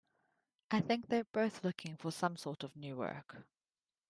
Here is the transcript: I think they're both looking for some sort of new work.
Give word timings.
I 0.71 0.81
think 0.81 1.09
they're 1.09 1.25
both 1.31 1.63
looking 1.63 1.95
for 1.95 2.09
some 2.11 2.35
sort 2.35 2.63
of 2.63 2.75
new 2.75 2.95
work. 2.95 3.45